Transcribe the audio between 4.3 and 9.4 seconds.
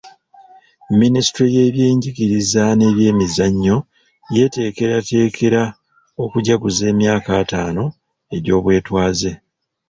yeteekeratekera okujjaguza emyaka ataano egy'obwetwaaze